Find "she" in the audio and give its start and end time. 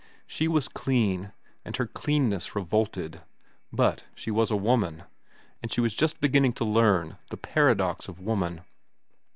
0.25-0.47, 4.15-4.31, 5.71-5.79